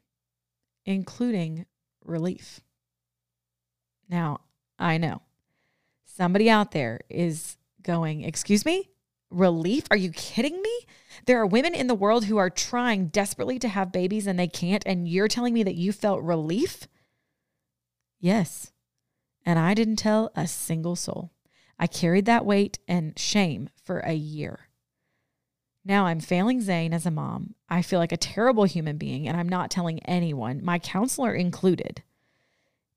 including 0.84 1.66
relief. 2.04 2.60
Now, 4.08 4.42
I 4.78 4.96
know 4.98 5.22
somebody 6.04 6.48
out 6.48 6.70
there 6.70 7.00
is 7.10 7.56
going, 7.82 8.22
Excuse 8.22 8.64
me? 8.64 8.90
Relief? 9.28 9.84
Are 9.90 9.96
you 9.96 10.12
kidding 10.12 10.62
me? 10.62 10.86
There 11.26 11.40
are 11.40 11.46
women 11.46 11.74
in 11.74 11.88
the 11.88 11.94
world 11.94 12.24
who 12.24 12.36
are 12.36 12.50
trying 12.50 13.08
desperately 13.08 13.58
to 13.58 13.68
have 13.68 13.92
babies 13.92 14.26
and 14.26 14.38
they 14.38 14.46
can't, 14.46 14.84
and 14.86 15.08
you're 15.08 15.28
telling 15.28 15.52
me 15.52 15.64
that 15.64 15.74
you 15.74 15.92
felt 15.92 16.22
relief? 16.22 16.86
Yes. 18.20 18.72
And 19.44 19.58
I 19.58 19.74
didn't 19.74 19.96
tell 19.96 20.30
a 20.36 20.46
single 20.46 20.96
soul. 20.96 21.32
I 21.78 21.86
carried 21.88 22.26
that 22.26 22.46
weight 22.46 22.78
and 22.88 23.18
shame 23.18 23.68
for 23.82 23.98
a 24.00 24.14
year. 24.14 24.68
Now 25.84 26.06
I'm 26.06 26.20
failing 26.20 26.60
Zane 26.60 26.92
as 26.92 27.06
a 27.06 27.10
mom. 27.10 27.54
I 27.68 27.82
feel 27.82 27.98
like 27.98 28.12
a 28.12 28.16
terrible 28.16 28.64
human 28.64 28.96
being, 28.96 29.28
and 29.28 29.36
I'm 29.36 29.48
not 29.48 29.70
telling 29.70 30.00
anyone, 30.00 30.64
my 30.64 30.78
counselor 30.78 31.34
included. 31.34 32.02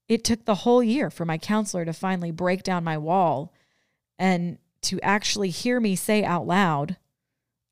It 0.07 0.23
took 0.23 0.45
the 0.45 0.55
whole 0.55 0.81
year 0.81 1.11
for 1.11 1.25
my 1.25 1.37
counselor 1.37 1.85
to 1.85 1.93
finally 1.93 2.31
break 2.31 2.63
down 2.63 2.83
my 2.83 2.97
wall 2.97 3.53
and 4.17 4.57
to 4.81 4.99
actually 5.01 5.49
hear 5.49 5.79
me 5.79 5.95
say 5.95 6.23
out 6.23 6.47
loud, 6.47 6.97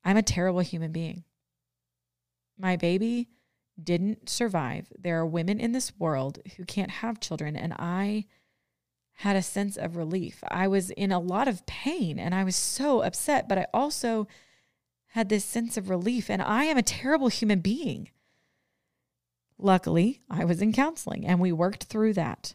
I'm 0.08 0.16
a 0.16 0.22
terrible 0.22 0.60
human 0.60 0.90
being. 0.90 1.24
My 2.58 2.76
baby 2.76 3.28
didn't 3.80 4.30
survive. 4.30 4.90
There 4.98 5.18
are 5.18 5.26
women 5.26 5.60
in 5.60 5.72
this 5.72 5.92
world 5.98 6.38
who 6.56 6.64
can't 6.64 6.90
have 6.90 7.20
children, 7.20 7.54
and 7.56 7.74
I 7.78 8.24
had 9.16 9.36
a 9.36 9.42
sense 9.42 9.76
of 9.76 9.96
relief. 9.96 10.42
I 10.48 10.66
was 10.66 10.88
in 10.92 11.12
a 11.12 11.18
lot 11.18 11.46
of 11.46 11.66
pain 11.66 12.18
and 12.18 12.34
I 12.34 12.42
was 12.42 12.56
so 12.56 13.02
upset, 13.02 13.50
but 13.50 13.58
I 13.58 13.66
also 13.74 14.26
had 15.08 15.28
this 15.28 15.44
sense 15.44 15.76
of 15.76 15.90
relief, 15.90 16.30
and 16.30 16.40
I 16.40 16.64
am 16.64 16.78
a 16.78 16.82
terrible 16.82 17.28
human 17.28 17.60
being. 17.60 18.08
Luckily, 19.58 20.22
I 20.30 20.46
was 20.46 20.62
in 20.62 20.72
counseling 20.72 21.26
and 21.26 21.38
we 21.38 21.52
worked 21.52 21.84
through 21.84 22.14
that, 22.14 22.54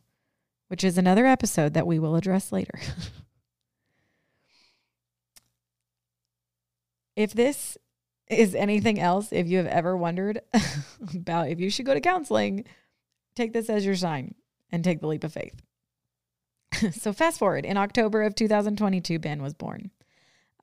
which 0.70 0.84
is 0.84 0.98
another 0.98 1.28
episode 1.28 1.76
that 1.76 1.86
we 1.86 2.00
will 2.00 2.16
address 2.16 2.52
later. 2.52 2.80
if 7.16 7.34
this 7.34 7.78
is 8.28 8.56
anything 8.56 9.00
else, 9.00 9.32
if 9.32 9.48
you 9.48 9.58
have 9.58 9.68
ever 9.68 9.96
wondered 9.96 10.42
about 11.16 11.50
if 11.50 11.60
you 11.60 11.70
should 11.70 11.86
go 11.86 11.94
to 11.94 12.02
counseling, 12.02 12.66
take 13.36 13.54
this 13.54 13.70
as 13.70 13.86
your 13.86 13.96
sign 13.96 14.36
and 14.72 14.84
take 14.84 15.02
the 15.02 15.08
leap 15.08 15.24
of 15.24 15.34
faith. 15.34 15.62
so, 16.92 17.14
fast 17.14 17.40
forward 17.40 17.66
in 17.66 17.78
October 17.78 18.24
of 18.24 18.36
2022, 18.36 19.20
Ben 19.20 19.42
was 19.42 19.54
born. 19.54 19.92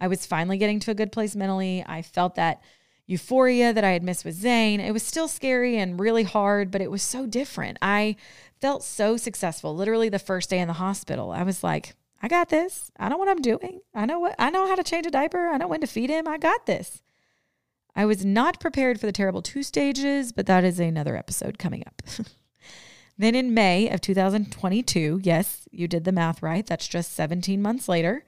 I 0.00 0.08
was 0.08 0.26
finally 0.26 0.58
getting 0.58 0.80
to 0.80 0.90
a 0.90 0.94
good 0.94 1.12
place 1.12 1.36
mentally. 1.36 1.84
I 1.86 2.02
felt 2.02 2.34
that 2.36 2.62
euphoria 3.06 3.72
that 3.72 3.84
I 3.84 3.90
had 3.90 4.02
missed 4.02 4.24
with 4.24 4.34
Zane. 4.34 4.80
It 4.80 4.92
was 4.92 5.02
still 5.02 5.28
scary 5.28 5.76
and 5.76 6.00
really 6.00 6.22
hard, 6.22 6.70
but 6.70 6.80
it 6.80 6.90
was 6.90 7.02
so 7.02 7.26
different. 7.26 7.76
I 7.82 8.16
felt 8.60 8.82
so 8.82 9.16
successful. 9.16 9.74
Literally, 9.74 10.08
the 10.08 10.18
first 10.18 10.48
day 10.48 10.58
in 10.58 10.68
the 10.68 10.74
hospital, 10.74 11.30
I 11.30 11.42
was 11.42 11.62
like, 11.62 11.94
I 12.22 12.28
got 12.28 12.48
this. 12.48 12.90
I 12.98 13.08
know 13.08 13.16
what 13.16 13.28
I'm 13.28 13.40
doing. 13.40 13.80
I 13.94 14.04
know 14.06 14.18
what 14.18 14.34
I 14.38 14.50
know 14.50 14.66
how 14.66 14.74
to 14.74 14.82
change 14.82 15.06
a 15.06 15.10
diaper. 15.10 15.48
I 15.48 15.56
know 15.56 15.68
when 15.68 15.80
to 15.80 15.86
feed 15.86 16.10
him. 16.10 16.28
I 16.28 16.38
got 16.38 16.66
this. 16.66 17.02
I 17.96 18.04
was 18.04 18.24
not 18.24 18.60
prepared 18.60 19.00
for 19.00 19.06
the 19.06 19.12
terrible 19.12 19.42
two 19.42 19.62
stages, 19.62 20.32
but 20.32 20.46
that 20.46 20.64
is 20.64 20.78
another 20.78 21.16
episode 21.16 21.58
coming 21.58 21.82
up. 21.86 22.02
then 23.18 23.34
in 23.34 23.54
May 23.54 23.88
of 23.88 24.00
2022, 24.00 25.20
yes, 25.22 25.68
you 25.70 25.88
did 25.88 26.04
the 26.04 26.12
math 26.12 26.42
right. 26.42 26.64
That's 26.64 26.86
just 26.86 27.14
17 27.14 27.60
months 27.60 27.88
later, 27.88 28.24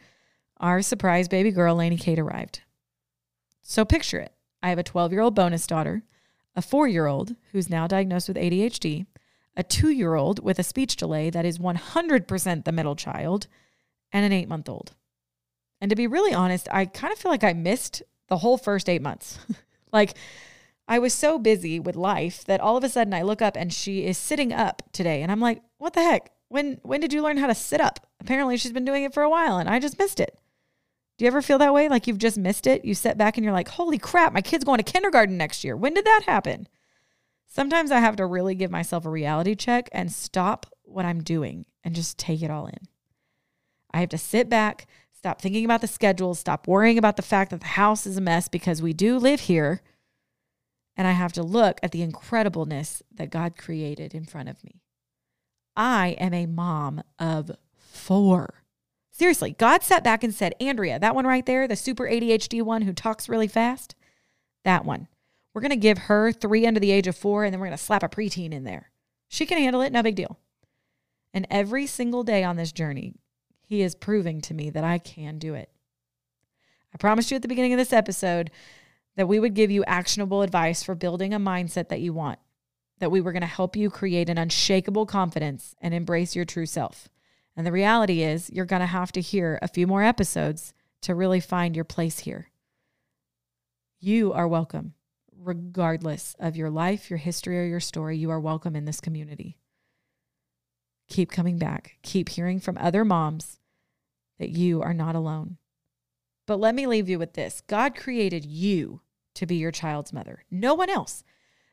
our 0.58 0.82
surprise 0.82 1.28
baby 1.28 1.50
girl, 1.50 1.76
Lainey 1.76 1.96
Kate, 1.96 2.18
arrived. 2.18 2.62
So 3.62 3.84
picture 3.84 4.18
it. 4.18 4.32
I 4.62 4.70
have 4.70 4.78
a 4.78 4.82
12 4.82 5.12
year 5.12 5.20
old 5.20 5.34
bonus 5.34 5.66
daughter, 5.66 6.02
a 6.56 6.62
four 6.62 6.88
year 6.88 7.06
old 7.06 7.36
who's 7.52 7.70
now 7.70 7.86
diagnosed 7.86 8.28
with 8.28 8.36
ADHD, 8.36 9.06
a 9.56 9.62
two 9.62 9.90
year 9.90 10.14
old 10.14 10.42
with 10.42 10.58
a 10.58 10.64
speech 10.64 10.96
delay 10.96 11.30
that 11.30 11.44
is 11.44 11.58
100% 11.58 12.64
the 12.64 12.72
middle 12.72 12.96
child, 12.96 13.46
and 14.12 14.24
an 14.24 14.32
eight 14.32 14.48
month 14.48 14.68
old. 14.68 14.92
And 15.80 15.90
to 15.90 15.96
be 15.96 16.06
really 16.06 16.32
honest, 16.32 16.68
I 16.70 16.84
kind 16.86 17.12
of 17.12 17.18
feel 17.18 17.30
like 17.30 17.44
I 17.44 17.52
missed 17.52 18.02
the 18.28 18.38
whole 18.38 18.56
first 18.56 18.88
eight 18.88 19.02
months. 19.02 19.38
like, 19.92 20.14
I 20.88 20.98
was 20.98 21.14
so 21.14 21.38
busy 21.38 21.80
with 21.80 21.96
life 21.96 22.44
that 22.44 22.60
all 22.60 22.76
of 22.76 22.84
a 22.84 22.88
sudden 22.88 23.14
I 23.14 23.22
look 23.22 23.40
up 23.40 23.56
and 23.56 23.72
she 23.72 24.04
is 24.04 24.18
sitting 24.18 24.52
up 24.52 24.82
today. 24.92 25.22
And 25.22 25.30
I'm 25.30 25.40
like, 25.40 25.62
what 25.78 25.94
the 25.94 26.02
heck? 26.02 26.30
When 26.48 26.78
when 26.82 27.00
did 27.00 27.12
you 27.12 27.22
learn 27.22 27.38
how 27.38 27.46
to 27.46 27.54
sit 27.54 27.80
up? 27.80 28.06
Apparently 28.20 28.56
she's 28.56 28.72
been 28.72 28.84
doing 28.84 29.04
it 29.04 29.14
for 29.14 29.22
a 29.22 29.30
while 29.30 29.58
and 29.58 29.68
I 29.68 29.78
just 29.78 29.98
missed 29.98 30.20
it. 30.20 30.38
Do 31.16 31.24
you 31.24 31.28
ever 31.28 31.40
feel 31.40 31.58
that 31.58 31.72
way? 31.72 31.88
Like 31.88 32.06
you've 32.06 32.18
just 32.18 32.36
missed 32.36 32.66
it? 32.66 32.84
You 32.84 32.94
sit 32.94 33.16
back 33.16 33.36
and 33.36 33.44
you're 33.44 33.52
like, 33.52 33.68
holy 33.68 33.98
crap, 33.98 34.32
my 34.32 34.42
kid's 34.42 34.64
going 34.64 34.78
to 34.78 34.82
kindergarten 34.82 35.36
next 35.36 35.64
year. 35.64 35.76
When 35.76 35.94
did 35.94 36.04
that 36.04 36.22
happen? 36.26 36.68
Sometimes 37.46 37.90
I 37.90 38.00
have 38.00 38.16
to 38.16 38.26
really 38.26 38.54
give 38.54 38.70
myself 38.70 39.04
a 39.04 39.10
reality 39.10 39.54
check 39.54 39.88
and 39.92 40.12
stop 40.12 40.66
what 40.82 41.04
I'm 41.04 41.22
doing 41.22 41.64
and 41.84 41.94
just 41.94 42.18
take 42.18 42.42
it 42.42 42.50
all 42.50 42.66
in. 42.66 42.88
I 43.92 44.00
have 44.00 44.08
to 44.10 44.18
sit 44.18 44.48
back, 44.48 44.86
stop 45.12 45.40
thinking 45.40 45.64
about 45.64 45.80
the 45.80 45.86
schedule, 45.86 46.34
stop 46.34 46.66
worrying 46.66 46.98
about 46.98 47.16
the 47.16 47.22
fact 47.22 47.50
that 47.50 47.60
the 47.60 47.66
house 47.66 48.06
is 48.06 48.16
a 48.16 48.20
mess 48.20 48.48
because 48.48 48.82
we 48.82 48.92
do 48.92 49.18
live 49.18 49.40
here. 49.40 49.82
And 50.96 51.06
I 51.06 51.12
have 51.12 51.32
to 51.34 51.42
look 51.42 51.78
at 51.82 51.92
the 51.92 52.06
incredibleness 52.06 53.02
that 53.14 53.30
God 53.30 53.56
created 53.56 54.14
in 54.14 54.24
front 54.24 54.48
of 54.48 54.62
me. 54.62 54.82
I 55.74 56.16
am 56.18 56.34
a 56.34 56.46
mom 56.46 57.02
of 57.18 57.50
four. 57.74 58.62
Seriously, 59.10 59.54
God 59.58 59.82
sat 59.82 60.04
back 60.04 60.24
and 60.24 60.34
said, 60.34 60.54
Andrea, 60.60 60.98
that 60.98 61.14
one 61.14 61.26
right 61.26 61.44
there, 61.44 61.68
the 61.68 61.76
super 61.76 62.04
ADHD 62.04 62.62
one 62.62 62.82
who 62.82 62.92
talks 62.92 63.28
really 63.28 63.48
fast, 63.48 63.94
that 64.64 64.84
one. 64.84 65.08
We're 65.54 65.60
going 65.60 65.70
to 65.70 65.76
give 65.76 65.98
her 65.98 66.32
three 66.32 66.66
under 66.66 66.80
the 66.80 66.90
age 66.90 67.06
of 67.06 67.16
four, 67.16 67.44
and 67.44 67.52
then 67.52 67.60
we're 67.60 67.66
going 67.66 67.76
to 67.76 67.84
slap 67.84 68.02
a 68.02 68.08
preteen 68.08 68.52
in 68.52 68.64
there. 68.64 68.90
She 69.28 69.44
can 69.44 69.58
handle 69.58 69.82
it, 69.82 69.92
no 69.92 70.02
big 70.02 70.14
deal. 70.14 70.38
And 71.34 71.46
every 71.50 71.86
single 71.86 72.24
day 72.24 72.42
on 72.42 72.56
this 72.56 72.72
journey, 72.72 73.14
he 73.62 73.82
is 73.82 73.94
proving 73.94 74.40
to 74.42 74.54
me 74.54 74.70
that 74.70 74.84
I 74.84 74.98
can 74.98 75.38
do 75.38 75.54
it. 75.54 75.70
I 76.94 76.98
promised 76.98 77.30
you 77.30 77.36
at 77.36 77.42
the 77.42 77.48
beginning 77.48 77.72
of 77.72 77.78
this 77.78 77.92
episode 77.92 78.50
that 79.16 79.28
we 79.28 79.38
would 79.38 79.54
give 79.54 79.70
you 79.70 79.84
actionable 79.84 80.42
advice 80.42 80.82
for 80.82 80.94
building 80.94 81.32
a 81.32 81.40
mindset 81.40 81.88
that 81.88 82.00
you 82.00 82.12
want, 82.12 82.38
that 82.98 83.10
we 83.10 83.20
were 83.20 83.32
going 83.32 83.42
to 83.42 83.46
help 83.46 83.76
you 83.76 83.90
create 83.90 84.28
an 84.28 84.38
unshakable 84.38 85.06
confidence 85.06 85.74
and 85.80 85.94
embrace 85.94 86.36
your 86.36 86.44
true 86.44 86.66
self. 86.66 87.08
And 87.56 87.66
the 87.66 87.72
reality 87.72 88.22
is, 88.22 88.50
you're 88.50 88.64
going 88.64 88.80
to 88.80 88.86
have 88.86 89.12
to 89.12 89.20
hear 89.20 89.58
a 89.60 89.68
few 89.68 89.86
more 89.86 90.02
episodes 90.02 90.72
to 91.02 91.14
really 91.14 91.40
find 91.40 91.74
your 91.76 91.84
place 91.84 92.20
here. 92.20 92.50
You 94.00 94.32
are 94.32 94.48
welcome, 94.48 94.94
regardless 95.36 96.34
of 96.38 96.56
your 96.56 96.70
life, 96.70 97.10
your 97.10 97.18
history, 97.18 97.58
or 97.58 97.64
your 97.64 97.80
story. 97.80 98.16
You 98.16 98.30
are 98.30 98.40
welcome 98.40 98.74
in 98.74 98.84
this 98.84 99.00
community. 99.00 99.58
Keep 101.12 101.30
coming 101.30 101.58
back, 101.58 101.98
keep 102.00 102.30
hearing 102.30 102.58
from 102.58 102.78
other 102.78 103.04
moms 103.04 103.58
that 104.38 104.48
you 104.48 104.80
are 104.80 104.94
not 104.94 105.14
alone. 105.14 105.58
But 106.46 106.58
let 106.58 106.74
me 106.74 106.86
leave 106.86 107.06
you 107.06 107.18
with 107.18 107.34
this 107.34 107.60
God 107.66 107.94
created 107.94 108.46
you 108.46 109.02
to 109.34 109.44
be 109.44 109.56
your 109.56 109.72
child's 109.72 110.14
mother, 110.14 110.44
no 110.50 110.72
one 110.72 110.88
else. 110.88 111.22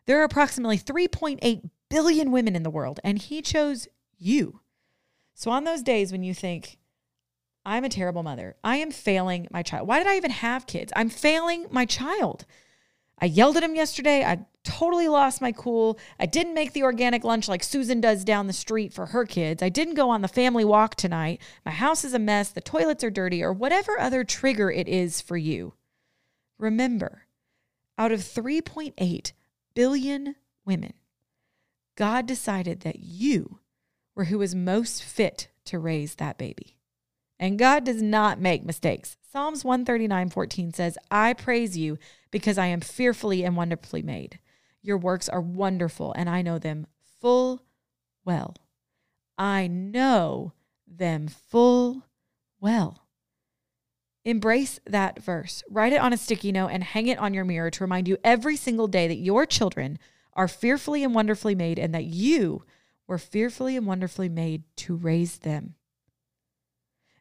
There 0.08 0.20
are 0.20 0.26
approximately 0.26 0.78
3.8 0.78 1.70
billion 1.90 2.32
women 2.32 2.54
in 2.54 2.64
the 2.64 2.70
world, 2.70 3.00
and 3.02 3.18
He 3.18 3.42
chose 3.42 3.88
you. 4.18 4.60
So, 5.36 5.52
on 5.52 5.64
those 5.64 5.84
days 5.84 6.12
when 6.12 6.22
you 6.22 6.34
think, 6.34 6.78
I'm 7.66 7.86
a 7.86 7.90
terrible 7.90 8.24
mother, 8.24 8.58
I 8.62 8.76
am 8.76 8.92
failing 8.92 9.48
my 9.52 9.64
child. 9.64 9.88
Why 9.88 10.00
did 10.00 10.08
I 10.08 10.18
even 10.18 10.32
have 10.32 10.68
kids? 10.68 10.92
I'm 10.98 11.10
failing 11.10 11.66
my 11.72 11.86
child. 11.86 12.46
I 13.22 13.28
yelled 13.28 13.56
at 13.56 13.64
him 13.64 13.76
yesterday. 13.76 14.22
I 14.26 14.46
totally 14.70 15.08
lost 15.08 15.42
my 15.42 15.52
cool. 15.52 15.98
I 16.20 16.28
didn't 16.28 16.54
make 16.54 16.74
the 16.74 16.84
organic 16.84 17.24
lunch 17.24 17.48
like 17.48 17.64
Susan 17.64 18.00
does 18.00 18.24
down 18.24 18.46
the 18.46 18.54
street 18.54 18.94
for 18.94 19.08
her 19.08 19.26
kids. 19.26 19.64
I 19.64 19.70
didn't 19.70 19.96
go 19.96 20.10
on 20.12 20.22
the 20.22 20.28
family 20.28 20.64
walk 20.64 20.94
tonight. 20.96 21.42
My 21.66 21.72
house 21.72 22.04
is 22.04 22.14
a 22.14 22.20
mess. 22.20 22.50
The 22.50 22.62
toilets 22.62 23.04
are 23.04 23.10
dirty, 23.10 23.44
or 23.44 23.52
whatever 23.52 24.00
other 24.00 24.24
trigger 24.24 24.70
it 24.70 24.88
is 24.88 25.22
for 25.22 25.38
you. 25.38 25.74
Remember, 26.60 27.24
out 27.98 28.12
of 28.12 28.20
3.8 28.20 29.32
billion 29.74 30.36
women, 30.66 30.94
God 31.96 32.28
decided 32.28 32.82
that 32.82 33.00
you 33.00 33.60
were 34.16 34.26
who 34.26 34.38
was 34.38 34.54
most 34.54 35.04
fit 35.04 35.50
to 35.66 35.80
raise 35.80 36.16
that 36.16 36.38
baby. 36.38 36.78
And 37.40 37.58
God 37.58 37.86
does 37.86 38.02
not 38.02 38.40
make 38.40 38.64
mistakes. 38.64 39.18
Psalms 39.32 39.64
139 39.66 40.30
14 40.30 40.74
says, 40.74 40.98
I 41.10 41.34
praise 41.34 41.76
you 41.76 41.98
because 42.30 42.58
I 42.58 42.68
am 42.68 42.82
fearfully 42.82 43.44
and 43.44 43.56
wonderfully 43.56 44.04
made. 44.04 44.40
Your 44.82 44.98
works 44.98 45.28
are 45.28 45.42
wonderful, 45.42 46.14
and 46.14 46.30
I 46.30 46.42
know 46.42 46.58
them 46.58 46.88
full 47.20 47.64
well. 48.24 48.56
I 49.38 49.68
know 49.68 50.54
them 50.88 51.28
full 51.28 52.06
well. 52.60 53.06
Embrace 54.26 54.80
that 54.86 55.22
verse. 55.22 55.64
Write 55.70 55.94
it 55.94 56.02
on 56.02 56.14
a 56.14 56.18
sticky 56.18 56.52
note 56.52 56.70
and 56.70 56.84
hang 56.84 57.08
it 57.08 57.18
on 57.20 57.34
your 57.34 57.46
mirror 57.46 57.72
to 57.72 57.84
remind 57.84 58.08
you 58.08 58.18
every 58.24 58.56
single 58.56 58.88
day 58.88 59.08
that 59.08 59.16
your 59.16 59.46
children 59.46 59.98
are 60.34 60.48
fearfully 60.48 61.04
and 61.04 61.16
wonderfully 61.16 61.56
made 61.56 61.80
and 61.80 61.94
that 61.94 62.06
you 62.06 62.64
were 63.08 63.18
fearfully 63.18 63.76
and 63.76 63.88
wonderfully 63.88 64.30
made 64.30 64.64
to 64.76 64.96
raise 64.96 65.40
them. 65.40 65.76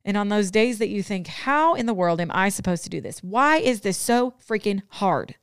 And 0.05 0.17
on 0.17 0.29
those 0.29 0.51
days 0.51 0.79
that 0.79 0.89
you 0.89 1.03
think, 1.03 1.27
how 1.27 1.75
in 1.75 1.87
the 1.87 1.95
world 1.95 2.21
am 2.21 2.31
I 2.33 2.49
supposed 2.49 2.85
to 2.85 2.91
do 2.91 3.01
this? 3.01 3.23
Why 3.23 3.59
is 3.59 3.81
this 3.81 3.97
so 3.97 4.35
freaking 4.47 4.83
hard? 4.89 5.37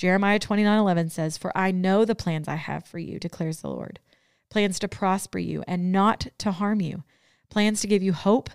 Jeremiah 0.00 0.38
29 0.38 0.78
11 0.78 1.10
says, 1.10 1.36
For 1.36 1.54
I 1.54 1.72
know 1.72 2.06
the 2.06 2.14
plans 2.14 2.48
I 2.48 2.54
have 2.54 2.86
for 2.86 2.98
you, 2.98 3.18
declares 3.18 3.60
the 3.60 3.68
Lord 3.68 4.00
plans 4.48 4.78
to 4.78 4.88
prosper 4.88 5.38
you 5.38 5.62
and 5.68 5.92
not 5.92 6.26
to 6.38 6.52
harm 6.52 6.80
you, 6.80 7.04
plans 7.50 7.82
to 7.82 7.86
give 7.86 8.02
you 8.02 8.14
hope 8.14 8.48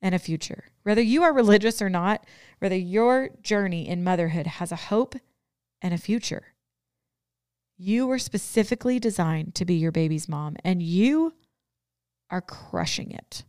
and 0.00 0.14
a 0.14 0.18
future. 0.20 0.66
Whether 0.84 1.02
you 1.02 1.24
are 1.24 1.32
religious 1.32 1.82
or 1.82 1.90
not, 1.90 2.24
whether 2.60 2.76
your 2.76 3.30
journey 3.42 3.88
in 3.88 4.04
motherhood 4.04 4.46
has 4.46 4.70
a 4.70 4.76
hope 4.76 5.16
and 5.82 5.92
a 5.92 5.98
future. 5.98 6.54
You 7.76 8.06
were 8.06 8.20
specifically 8.20 9.00
designed 9.00 9.56
to 9.56 9.64
be 9.64 9.74
your 9.74 9.90
baby's 9.90 10.28
mom, 10.28 10.54
and 10.62 10.80
you 10.84 11.34
are 12.30 12.40
crushing 12.40 13.10
it. 13.10 13.42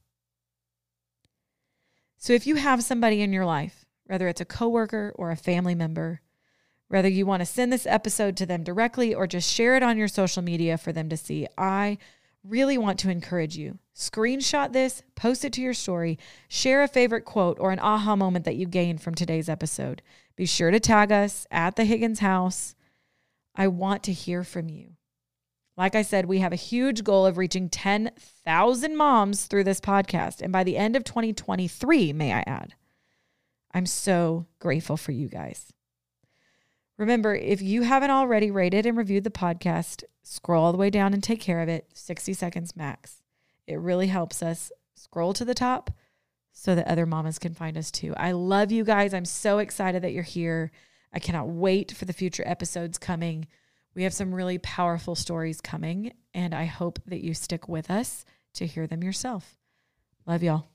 So 2.17 2.33
if 2.33 2.48
you 2.48 2.55
have 2.55 2.83
somebody 2.83 3.22
in 3.22 3.31
your 3.31 3.45
life, 3.45 3.86
whether 4.07 4.27
it's 4.27 4.41
a 4.41 4.45
coworker 4.45 5.13
or 5.15 5.29
a 5.29 5.38
family 5.38 5.75
member, 5.75 6.23
whether 6.94 7.10
you 7.10 7.26
want 7.26 7.42
to 7.42 7.46
send 7.46 7.74
this 7.74 7.88
episode 7.88 8.38
to 8.38 8.46
them 8.46 8.64
directly 8.64 9.16
or 9.16 9.26
just 9.26 9.52
share 9.52 9.76
it 9.76 9.82
on 9.82 9.98
your 9.98 10.08
social 10.08 10.44
media 10.44 10.78
for 10.78 10.92
them 10.92 11.10
to 11.10 11.18
see, 11.18 11.48
I 11.58 11.98
really 12.44 12.78
want 12.78 13.00
to 13.00 13.10
encourage 13.10 13.58
you. 13.58 13.80
Screenshot 13.96 14.74
this, 14.74 15.02
post 15.16 15.44
it 15.44 15.54
to 15.54 15.62
your 15.64 15.74
story, 15.74 16.20
share 16.48 16.84
a 16.84 16.88
favorite 16.88 17.26
quote 17.26 17.58
or 17.60 17.72
an 17.72 17.80
aha 17.80 18.16
moment 18.16 18.46
that 18.46 18.58
you 18.58 18.68
gained 18.68 19.02
from 19.02 19.16
today's 19.16 19.50
episode. 19.50 20.04
Be 20.36 20.46
sure 20.46 20.70
to 20.70 20.80
tag 20.80 21.12
us 21.12 21.48
at 21.50 21.78
the 21.78 21.86
Higgins 21.86 22.20
House. 22.20 22.76
I 23.56 23.70
want 23.70 24.04
to 24.04 24.14
hear 24.14 24.44
from 24.44 24.70
you. 24.70 24.92
Like 25.76 25.96
I 25.96 26.04
said, 26.04 26.28
we 26.28 26.40
have 26.40 26.54
a 26.54 26.58
huge 26.58 27.04
goal 27.04 27.26
of 27.26 27.40
reaching 27.40 27.70
10,000 27.70 28.96
moms 28.96 29.48
through 29.48 29.64
this 29.64 29.82
podcast. 29.82 30.44
And 30.44 30.54
by 30.54 30.64
the 30.64 30.78
end 30.78 30.96
of 30.96 31.04
2023, 31.04 32.14
may 32.14 32.34
I 32.34 32.44
add, 32.46 32.76
I'm 33.74 33.88
so 33.88 34.46
grateful 34.60 34.96
for 34.96 35.12
you 35.12 35.27
guys. 35.27 35.74
Remember, 36.98 37.36
if 37.36 37.62
you 37.62 37.82
haven't 37.84 38.12
already 38.12 38.51
rated 38.51 38.86
and 38.86 38.98
reviewed 38.98 39.24
the 39.24 39.32
podcast, 39.32 40.03
scroll 40.22 40.66
all 40.66 40.72
the 40.72 40.77
way 40.77 40.90
down 40.90 41.14
and 41.14 41.24
take 41.24 41.42
care 41.42 41.60
of 41.62 41.70
it. 41.70 41.88
60 41.94 42.34
seconds 42.34 42.75
max. 42.75 43.22
It 43.68 43.79
really 43.79 44.08
helps 44.08 44.44
us 44.44 44.72
scroll 44.96 45.34
to 45.34 45.46
the 45.46 45.56
top 45.56 45.92
so 46.51 46.75
that 46.75 46.88
other 46.88 47.06
mamas 47.06 47.40
can 47.40 47.53
find 47.53 47.77
us 47.77 47.90
too. 47.90 48.14
I 48.16 48.32
love 48.32 48.72
you 48.72 48.84
guys. 48.84 49.14
I'm 49.14 49.25
so 49.25 49.58
excited 49.58 50.03
that 50.03 50.14
you're 50.14 50.24
here. 50.24 50.72
I 51.12 51.20
cannot 51.20 51.50
wait 51.50 51.92
for 51.92 52.06
the 52.06 52.14
future 52.14 52.44
episodes 52.46 52.98
coming. 52.98 53.48
We 53.96 54.03
have 54.03 54.14
some 54.14 54.34
really 54.34 54.58
powerful 54.60 55.16
stories 55.16 55.62
coming, 55.62 56.14
and 56.34 56.53
I 56.53 56.66
hope 56.66 57.00
that 57.06 57.24
you 57.24 57.34
stick 57.34 57.68
with 57.68 57.92
us 57.92 58.25
to 58.56 58.66
hear 58.66 58.88
them 58.88 59.03
yourself. 59.03 59.58
Love 60.25 60.44
y'all. 60.44 60.73